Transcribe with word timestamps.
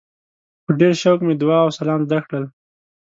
په 0.63 0.71
ډېر 0.79 0.93
شوق 1.01 1.19
مې 1.27 1.33
دعا 1.41 1.59
او 1.65 1.69
سلام 1.79 1.99
زده 2.07 2.19
کړل. 2.27 2.45